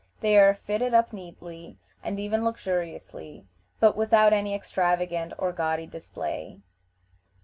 They 0.21 0.35
are 0.39 0.55
fitted 0.55 0.95
up 0.95 1.13
neatly, 1.13 1.77
and 2.03 2.19
even 2.19 2.43
luxuriously, 2.43 3.45
but 3.79 3.95
without 3.95 4.33
any 4.33 4.55
extravagant 4.55 5.31
or 5.37 5.51
gaudy 5.53 5.85
display. 5.85 6.57